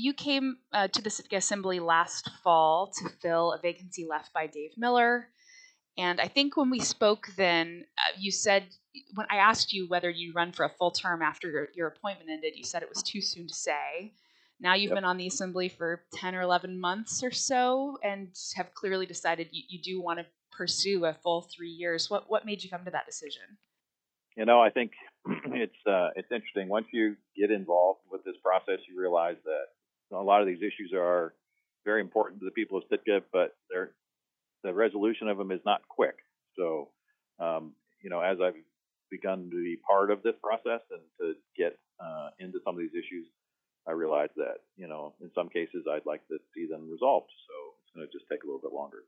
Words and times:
you 0.00 0.14
came 0.14 0.56
uh, 0.72 0.88
to 0.88 1.02
the 1.02 1.10
Sitka 1.10 1.36
Assembly 1.36 1.78
last 1.78 2.30
fall 2.42 2.90
to 2.98 3.08
fill 3.20 3.52
a 3.52 3.60
vacancy 3.60 4.06
left 4.08 4.32
by 4.32 4.46
Dave 4.46 4.72
Miller. 4.76 5.28
And 5.98 6.20
I 6.20 6.28
think 6.28 6.56
when 6.56 6.70
we 6.70 6.80
spoke 6.80 7.28
then, 7.36 7.84
uh, 7.98 8.16
you 8.18 8.30
said, 8.30 8.64
when 9.14 9.26
I 9.30 9.36
asked 9.36 9.72
you 9.72 9.86
whether 9.88 10.08
you'd 10.08 10.34
run 10.34 10.52
for 10.52 10.64
a 10.64 10.70
full 10.70 10.90
term 10.90 11.20
after 11.20 11.50
your, 11.50 11.68
your 11.74 11.88
appointment 11.88 12.30
ended, 12.30 12.54
you 12.56 12.64
said 12.64 12.82
it 12.82 12.88
was 12.88 13.02
too 13.02 13.20
soon 13.20 13.46
to 13.46 13.54
say. 13.54 14.14
Now 14.58 14.74
you've 14.74 14.90
Yep. 14.90 14.96
been 14.96 15.04
on 15.04 15.16
the 15.16 15.26
Assembly 15.26 15.68
for 15.68 16.02
10 16.14 16.34
or 16.34 16.42
11 16.42 16.80
months 16.80 17.22
or 17.22 17.30
so 17.30 17.98
and 18.02 18.28
have 18.56 18.74
clearly 18.74 19.06
decided 19.06 19.48
you, 19.52 19.64
you 19.68 19.82
do 19.82 20.00
want 20.00 20.18
to 20.20 20.26
pursue 20.50 21.04
a 21.04 21.14
full 21.14 21.42
three 21.42 21.70
years. 21.70 22.08
What, 22.08 22.30
what 22.30 22.46
made 22.46 22.62
you 22.62 22.70
come 22.70 22.84
to 22.84 22.90
that 22.90 23.06
decision? 23.06 23.58
You 24.36 24.44
know, 24.46 24.60
I 24.60 24.70
think 24.70 24.92
it's 25.26 25.86
uh, 25.86 26.10
it's 26.16 26.30
interesting. 26.30 26.68
Once 26.68 26.86
you 26.92 27.16
get 27.36 27.50
involved 27.50 28.00
with 28.10 28.24
this 28.24 28.36
process, 28.42 28.78
you 28.88 28.98
realize 28.98 29.36
that 29.44 29.66
a 30.12 30.22
lot 30.22 30.40
of 30.40 30.46
these 30.46 30.58
issues 30.58 30.92
are 30.94 31.34
very 31.84 32.00
important 32.00 32.40
to 32.40 32.44
the 32.44 32.50
people 32.50 32.78
of 32.78 32.84
Sitka, 32.90 33.22
but 33.32 33.56
they're, 33.70 33.92
the 34.62 34.74
resolution 34.74 35.28
of 35.28 35.38
them 35.38 35.50
is 35.50 35.60
not 35.64 35.86
quick. 35.88 36.16
So, 36.56 36.88
um, 37.38 37.72
you 38.02 38.10
know, 38.10 38.20
as 38.20 38.38
I've 38.42 38.54
begun 39.10 39.50
to 39.50 39.56
be 39.56 39.76
part 39.76 40.10
of 40.10 40.22
this 40.22 40.34
process 40.42 40.80
and 40.90 41.00
to 41.20 41.34
get 41.56 41.78
uh, 42.00 42.30
into 42.38 42.58
some 42.64 42.74
of 42.74 42.80
these 42.80 42.94
issues, 42.94 43.26
I 43.88 43.92
realize 43.92 44.28
that 44.36 44.58
you 44.76 44.88
know, 44.88 45.14
in 45.20 45.30
some 45.34 45.48
cases, 45.48 45.84
I'd 45.90 46.06
like 46.06 46.26
to 46.28 46.38
see 46.54 46.66
them 46.66 46.90
resolved. 46.90 47.30
So 47.48 47.74
it's 47.82 47.94
going 47.94 48.06
to 48.06 48.12
just 48.12 48.28
take 48.30 48.42
a 48.42 48.46
little 48.46 48.60
bit 48.60 48.72
longer. 48.72 49.04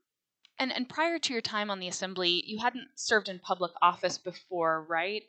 And, 0.58 0.72
and 0.72 0.88
prior 0.88 1.18
to 1.18 1.32
your 1.32 1.42
time 1.42 1.70
on 1.70 1.80
the 1.80 1.88
Assembly, 1.88 2.42
you 2.46 2.58
hadn't 2.58 2.88
served 2.94 3.28
in 3.28 3.38
public 3.38 3.72
office 3.80 4.18
before, 4.18 4.84
right? 4.88 5.22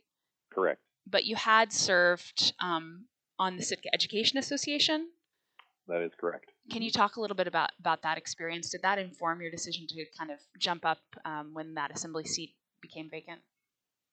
Correct. 0.51 0.79
But 1.07 1.25
you 1.25 1.35
had 1.35 1.73
served 1.73 2.53
um, 2.61 3.05
on 3.39 3.57
the 3.57 3.63
Sitka 3.63 3.89
Education 3.93 4.37
Association. 4.37 5.07
That 5.87 6.01
is 6.01 6.11
correct. 6.19 6.45
Can 6.71 6.81
you 6.81 6.91
talk 6.91 7.17
a 7.17 7.21
little 7.21 7.35
bit 7.35 7.47
about, 7.47 7.71
about 7.79 8.03
that 8.03 8.17
experience? 8.17 8.69
Did 8.69 8.83
that 8.83 8.99
inform 8.99 9.41
your 9.41 9.51
decision 9.51 9.85
to 9.87 10.05
kind 10.17 10.31
of 10.31 10.37
jump 10.57 10.85
up 10.85 10.99
um, 11.25 11.53
when 11.53 11.73
that 11.73 11.91
assembly 11.91 12.23
seat 12.23 12.55
became 12.81 13.09
vacant? 13.09 13.41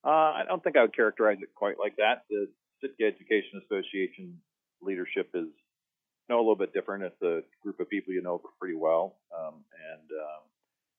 Uh, 0.04 0.08
I 0.08 0.42
don't 0.48 0.62
think 0.64 0.76
I 0.76 0.82
would 0.82 0.96
characterize 0.96 1.38
it 1.42 1.54
quite 1.54 1.78
like 1.78 1.96
that. 1.96 2.24
The 2.28 2.48
Sitka 2.80 3.04
Education 3.04 3.60
Association 3.64 4.38
leadership 4.82 5.30
is 5.34 5.46
you 5.46 6.36
know, 6.36 6.38
a 6.38 6.42
little 6.42 6.56
bit 6.56 6.72
different. 6.72 7.04
It's 7.04 7.22
a 7.22 7.40
group 7.62 7.80
of 7.80 7.88
people 7.88 8.14
you 8.14 8.22
know 8.22 8.40
pretty 8.58 8.74
well, 8.74 9.16
um, 9.36 9.54
and 9.92 10.10
um, 10.10 10.42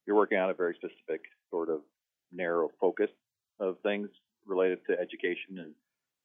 you're 0.06 0.16
working 0.16 0.38
on 0.38 0.50
a 0.50 0.54
very 0.54 0.74
specific 0.74 1.22
sort 1.50 1.68
of 1.68 1.80
narrow 2.32 2.70
focus 2.80 3.10
of 3.58 3.76
things 3.82 4.08
related 4.46 4.78
to 4.88 4.98
education 4.98 5.58
and 5.58 5.72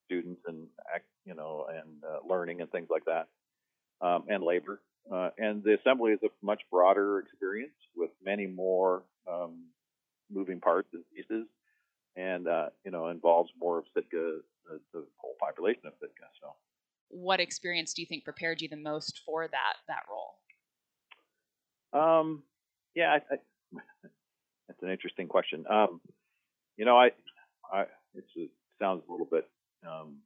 students 0.05 0.41
and 0.47 0.67
you 1.25 1.33
know 1.33 1.65
and 1.69 2.03
uh, 2.03 2.19
learning 2.27 2.61
and 2.61 2.71
things 2.71 2.87
like 2.91 3.05
that, 3.05 3.27
um, 4.01 4.25
and 4.27 4.43
labor. 4.43 4.81
Uh, 5.11 5.29
and 5.37 5.63
the 5.63 5.75
assembly 5.75 6.11
is 6.11 6.19
a 6.23 6.27
much 6.45 6.61
broader 6.69 7.19
experience 7.19 7.71
with 7.95 8.09
many 8.23 8.45
more 8.45 9.03
um, 9.31 9.63
moving 10.29 10.59
parts 10.59 10.89
and 10.93 11.03
pieces 11.15 11.47
and 12.17 12.47
uh, 12.47 12.67
you 12.83 12.91
know 12.91 13.07
involves 13.07 13.51
more 13.59 13.79
of 13.79 13.85
Sitka, 13.93 14.39
the, 14.65 14.79
the 14.93 15.05
whole 15.17 15.35
population 15.39 15.83
of 15.85 15.93
Sitka. 16.01 16.25
So 16.41 16.53
What 17.09 17.39
experience 17.39 17.93
do 17.93 18.01
you 18.01 18.07
think 18.07 18.25
prepared 18.25 18.61
you 18.61 18.67
the 18.67 18.75
most 18.75 19.21
for 19.25 19.47
that 19.47 19.75
that 19.87 20.03
role? 20.09 20.33
um, 21.93 22.43
yeah, 22.95 23.17
I, 23.31 23.33
I, 23.33 23.37
that's 24.67 24.81
an 24.81 24.89
interesting 24.89 25.27
question. 25.27 25.65
Um, 25.69 26.01
you 26.75 26.85
know, 26.85 26.97
I, 26.97 27.11
I 27.71 27.85
it's, 28.15 28.27
it 28.35 28.49
sounds 28.79 29.03
a 29.07 29.11
little 29.11 29.27
bit 29.29 29.47
um, 29.87 30.17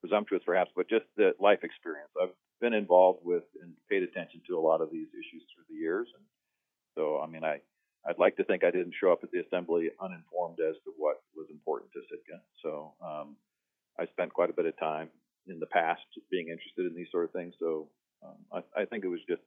presumptuous 0.00 0.42
perhaps, 0.44 0.70
but 0.76 0.88
just 0.88 1.06
the 1.16 1.32
life 1.40 1.60
experience. 1.64 2.10
I've 2.22 2.28
been 2.64 2.72
involved 2.72 3.20
with 3.22 3.44
and 3.60 3.76
paid 3.90 4.02
attention 4.02 4.40
to 4.48 4.56
a 4.56 4.62
lot 4.68 4.80
of 4.80 4.88
these 4.90 5.08
issues 5.12 5.44
through 5.52 5.68
the 5.68 5.76
years, 5.76 6.08
and 6.16 6.24
so 6.96 7.20
I 7.20 7.26
mean, 7.26 7.44
I 7.44 7.60
I'd 8.08 8.18
like 8.18 8.36
to 8.36 8.44
think 8.44 8.64
I 8.64 8.70
didn't 8.70 8.94
show 8.98 9.12
up 9.12 9.20
at 9.22 9.30
the 9.32 9.40
assembly 9.40 9.90
uninformed 10.00 10.58
as 10.60 10.76
to 10.84 10.92
what 10.96 11.20
was 11.36 11.46
important 11.50 11.92
to 11.92 12.00
Sitka. 12.08 12.40
So 12.62 12.92
um, 13.04 13.36
I 14.00 14.06
spent 14.06 14.32
quite 14.32 14.50
a 14.50 14.52
bit 14.52 14.66
of 14.66 14.78
time 14.78 15.08
in 15.46 15.60
the 15.60 15.66
past 15.66 16.04
being 16.30 16.48
interested 16.48 16.86
in 16.86 16.94
these 16.94 17.08
sort 17.10 17.24
of 17.24 17.32
things. 17.32 17.54
So 17.60 17.88
um, 18.24 18.62
I, 18.76 18.82
I 18.82 18.84
think 18.84 19.04
it 19.04 19.08
was 19.08 19.20
just 19.28 19.42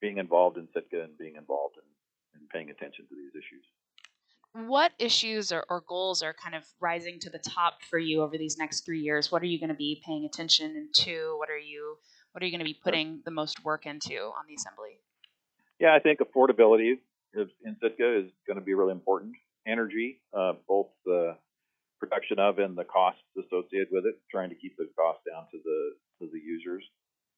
being 0.00 0.18
involved 0.18 0.56
in 0.56 0.68
Sitka 0.74 1.04
and 1.04 1.16
being 1.18 1.36
involved 1.36 1.76
in, 1.76 2.40
in 2.40 2.46
paying 2.48 2.70
attention 2.70 3.06
to 3.08 3.14
these 3.14 3.32
issues. 3.32 3.64
What 4.68 4.92
issues 4.98 5.52
or, 5.52 5.64
or 5.68 5.82
goals 5.86 6.22
are 6.22 6.34
kind 6.34 6.54
of 6.54 6.64
rising 6.80 7.18
to 7.20 7.30
the 7.30 7.38
top 7.38 7.82
for 7.90 7.98
you 7.98 8.22
over 8.22 8.36
these 8.38 8.56
next 8.58 8.84
three 8.84 9.00
years? 9.00 9.30
What 9.30 9.42
are 9.42 9.46
you 9.46 9.58
going 9.58 9.68
to 9.68 9.74
be 9.74 10.02
paying 10.04 10.24
attention 10.24 10.88
to? 11.04 11.36
What 11.38 11.50
are 11.50 11.58
you 11.58 11.96
what 12.36 12.42
are 12.42 12.46
you 12.48 12.52
going 12.52 12.66
to 12.66 12.70
be 12.70 12.78
putting 12.84 13.22
the 13.24 13.30
most 13.30 13.64
work 13.64 13.86
into 13.86 14.12
on 14.12 14.44
the 14.46 14.52
assembly? 14.52 15.00
Yeah, 15.80 15.96
I 15.96 16.00
think 16.00 16.20
affordability 16.20 17.00
in 17.32 17.76
Sitka 17.80 18.18
is 18.18 18.30
going 18.46 18.58
to 18.58 18.62
be 18.62 18.74
really 18.74 18.92
important. 18.92 19.32
Energy, 19.66 20.20
uh, 20.36 20.52
both 20.68 20.88
the 21.06 21.38
production 21.98 22.38
of 22.38 22.58
and 22.58 22.76
the 22.76 22.84
costs 22.84 23.22
associated 23.38 23.88
with 23.90 24.04
it, 24.04 24.20
trying 24.30 24.50
to 24.50 24.54
keep 24.54 24.76
the 24.76 24.86
cost 24.98 25.20
down 25.24 25.44
to 25.50 25.58
the 25.64 25.92
to 26.20 26.30
the 26.30 26.38
users. 26.38 26.84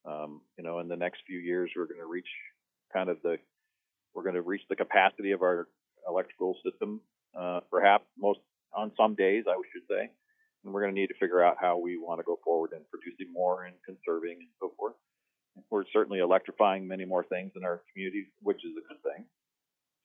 Um, 0.05 0.41
you 0.59 0.65
know, 0.65 0.81
in 0.81 0.89
the 0.89 0.97
next 0.97 1.21
few 1.29 1.39
years, 1.39 1.71
we're 1.77 1.85
going 1.87 2.01
to 2.01 2.11
reach 2.11 2.27
kind 2.93 3.09
of 3.09 3.19
the 3.23 3.37
we're 4.17 4.25
going 4.25 4.35
to 4.35 4.43
reach 4.43 4.63
the 4.69 4.75
capacity 4.75 5.31
of 5.31 5.43
our 5.43 5.69
electrical 6.09 6.57
system, 6.69 7.01
uh, 7.39 7.61
perhaps 7.71 8.05
most 8.19 8.41
on 8.75 8.91
some 8.97 9.15
days, 9.15 9.45
I 9.47 9.55
should 9.73 9.87
say. 9.89 10.11
And 10.65 10.75
we're 10.75 10.83
going 10.83 10.93
to 10.93 11.01
need 11.01 11.07
to 11.07 11.19
figure 11.21 11.41
out 11.41 11.55
how 11.61 11.79
we 11.79 11.99
want 11.99 12.19
to 12.19 12.25
go 12.25 12.41
forward 12.43 12.73
in 12.73 12.81
producing 12.91 13.33
more 13.33 13.63
and 13.63 13.77
conserving 13.87 14.39
and 14.41 14.49
so. 14.59 14.68
We're 15.71 15.85
certainly 15.93 16.21
electrifying 16.21 16.89
many 16.89 17.05
more 17.05 17.25
things 17.25 17.53
in 17.57 17.65
our 17.65 17.83
community, 17.93 18.27
which 18.43 18.65
is 18.65 18.73
a 18.73 18.89
good 18.89 19.03
thing 19.03 19.25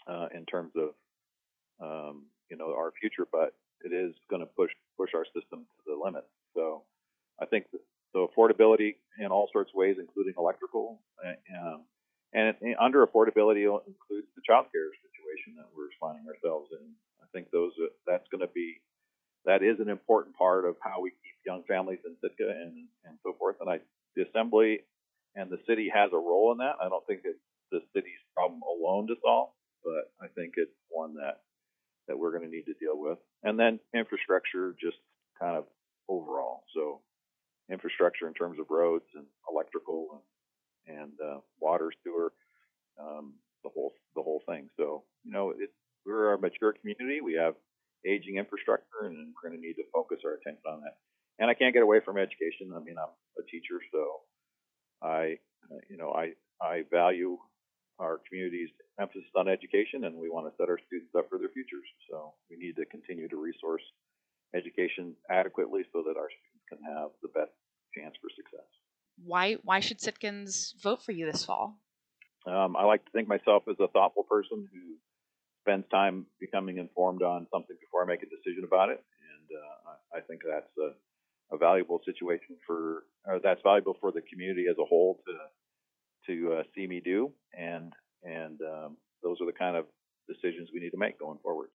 uh, 0.07 0.27
in 0.35 0.45
terms 0.45 0.73
of 0.75 0.89
um, 1.81 2.23
you 2.49 2.57
know 2.57 2.73
our 2.75 2.91
future. 2.99 3.27
But 3.31 3.53
it 3.81 3.93
is 3.93 4.13
going 4.29 4.41
to 4.41 4.45
push 4.45 4.71
push 4.97 5.11
our 5.15 5.25
system 5.25 5.65
to 5.65 5.83
the 5.87 5.95
limit. 6.03 6.25
So 6.55 6.83
I 7.41 7.45
think 7.45 7.65
that, 7.71 7.81
so 8.11 8.29
affordability 8.29 8.95
in 9.19 9.27
all 9.27 9.49
sorts 9.51 9.71
of 9.73 9.75
ways, 9.75 9.97
including 9.99 10.33
electrical, 10.37 10.99
uh, 11.23 11.33
um, 11.57 11.81
and 12.33 12.55
it, 12.61 12.77
under 12.79 13.05
affordability 13.05 13.63
includes 13.65 14.27
the 14.35 14.43
child 14.45 14.67
care 14.71 14.89
situation 15.01 15.55
that 15.57 15.67
we're 15.75 15.89
finding 15.99 16.25
ourselves 16.27 16.69
in. 16.71 16.85
I 17.21 17.25
think 17.33 17.51
those 17.51 17.71
that's 18.05 18.27
going 18.29 18.41
to 18.41 18.53
be 18.53 18.81
that 19.45 19.63
is 19.63 19.79
an 19.79 19.89
important 19.89 20.35
part 20.35 20.65
of 20.65 20.75
how 20.81 21.01
we 21.01 21.09
keep 21.11 21.35
young 21.45 21.63
families 21.67 21.99
in 22.05 22.15
Sitka 22.21 22.49
and 22.49 22.87
and 23.05 23.17
so 23.23 23.33
forth. 23.39 23.57
And 23.61 23.69
I 23.69 23.79
the 24.15 24.23
assembly 24.29 24.81
the 25.53 25.61
city 25.69 25.85
has 25.93 26.09
a 26.11 26.17
role 26.17 26.51
in 26.51 26.57
that. 26.57 26.81
I 26.81 26.89
don't 26.89 27.05
think 27.05 27.21
it's 27.23 27.37
the 27.69 27.85
city's 27.93 28.17
problem 28.33 28.61
alone 28.65 29.05
to 29.07 29.15
solve, 29.21 29.53
but 29.85 30.09
I 30.17 30.25
think 30.33 30.57
it's 30.57 30.73
one 30.89 31.13
that 31.21 31.45
that 32.07 32.17
we're 32.17 32.35
going 32.35 32.43
to 32.43 32.49
need 32.49 32.65
to 32.65 32.73
deal 32.81 32.97
with. 32.97 33.19
And 33.43 33.57
then 33.57 33.79
infrastructure, 33.93 34.75
just 34.81 34.97
kind 35.39 35.55
of 35.55 35.65
overall. 36.09 36.65
So 36.73 37.01
infrastructure 37.71 38.27
in 38.27 38.33
terms 38.33 38.59
of 38.59 38.65
roads 38.69 39.05
and 39.13 39.25
electrical 39.47 40.17
and 40.17 40.25
and 40.97 41.13
uh, 41.21 41.39
water, 41.61 41.93
sewer, 42.03 42.33
um, 42.99 43.33
the 43.63 43.69
whole 43.69 43.93
the 44.15 44.23
whole 44.23 44.41
thing. 44.49 44.69
So 44.75 45.03
you 45.23 45.31
know, 45.31 45.51
it, 45.51 45.69
we're 46.03 46.33
a 46.33 46.39
mature 46.41 46.73
community. 46.73 47.21
We 47.21 47.35
have 47.35 47.53
aging 48.09 48.37
infrastructure, 48.37 49.05
and 49.05 49.31
we're 49.31 49.49
going 49.49 49.61
to 49.61 49.65
need 49.65 49.77
to 49.77 49.85
focus 49.93 50.17
our 50.25 50.33
attention 50.33 50.65
on 50.65 50.81
that. 50.81 50.97
And 51.37 51.49
I 51.49 51.53
can't 51.53 51.73
get 51.73 51.83
away 51.83 52.01
from 52.03 52.17
education. 52.17 52.73
I 52.75 52.81
mean, 52.81 52.97
I'm 52.97 53.13
a 53.37 53.45
teacher, 53.45 53.79
so 53.93 54.25
I, 55.03 55.37
uh, 55.71 55.81
you 55.89 55.97
know, 55.97 56.11
I 56.13 56.33
I 56.61 56.83
value 56.91 57.37
our 57.99 58.21
community's 58.27 58.69
emphasis 58.99 59.29
on 59.35 59.47
education, 59.47 60.05
and 60.05 60.15
we 60.15 60.29
want 60.29 60.47
to 60.47 60.53
set 60.57 60.69
our 60.69 60.79
students 60.87 61.13
up 61.17 61.29
for 61.29 61.37
their 61.37 61.49
futures. 61.49 61.85
So 62.09 62.33
we 62.49 62.57
need 62.57 62.75
to 62.77 62.85
continue 62.85 63.27
to 63.27 63.37
resource 63.37 63.83
education 64.55 65.15
adequately 65.29 65.81
so 65.91 66.03
that 66.07 66.17
our 66.17 66.29
students 66.29 66.65
can 66.69 66.79
have 66.95 67.09
the 67.21 67.29
best 67.29 67.51
chance 67.95 68.15
for 68.21 68.29
success. 68.35 68.65
Why 69.23 69.53
why 69.63 69.79
should 69.79 69.99
Sitkans 69.99 70.73
vote 70.81 71.03
for 71.03 71.11
you 71.11 71.25
this 71.31 71.45
fall? 71.45 71.79
Um, 72.45 72.75
I 72.75 72.83
like 72.83 73.05
to 73.05 73.11
think 73.11 73.27
myself 73.27 73.63
as 73.69 73.77
a 73.79 73.87
thoughtful 73.87 74.23
person 74.23 74.67
who 74.71 74.97
spends 75.61 75.85
time 75.89 76.25
becoming 76.39 76.77
informed 76.77 77.23
on 77.23 77.47
something 77.51 77.77
before 77.79 78.03
I 78.03 78.07
make 78.07 78.23
a 78.23 78.27
decision 78.27 78.63
about 78.65 78.89
it, 78.89 78.99
and 78.99 79.47
uh, 79.55 79.91
I, 79.91 80.17
I 80.17 80.21
think 80.21 80.41
that's 80.43 80.75
a, 80.77 80.91
a 81.53 81.57
valuable 81.57 82.01
situation 82.05 82.57
for, 82.65 83.03
or 83.25 83.39
that's 83.43 83.61
valuable 83.63 83.95
for 84.01 84.11
the 84.11 84.21
community 84.21 84.65
as 84.69 84.77
a 84.79 84.85
whole 84.85 85.19
to 85.25 85.33
to 86.25 86.53
uh, 86.53 86.63
see 86.73 86.87
me 86.87 87.01
do, 87.03 87.31
and 87.57 87.93
and 88.23 88.59
um, 88.61 88.97
those 89.21 89.37
are 89.41 89.45
the 89.45 89.57
kind 89.57 89.75
of 89.75 89.85
decisions 90.27 90.69
we 90.73 90.79
need 90.79 90.91
to 90.91 90.97
make 90.97 91.19
going 91.19 91.37
forward. 91.43 91.69